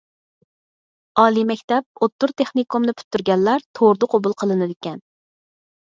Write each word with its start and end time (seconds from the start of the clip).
ئالىي 1.23 1.45
مەكتەپ، 1.51 2.01
ئوتتۇرا 2.07 2.37
تېخنىكومنى 2.43 2.97
پۈتتۈرگەنلەر 2.99 3.71
توردا 3.81 4.13
قوبۇل 4.17 4.39
قىلىنىدىكەن. 4.45 5.03